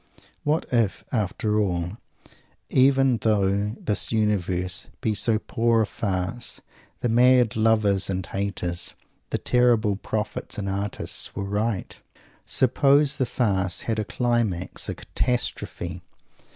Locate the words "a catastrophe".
14.89-16.01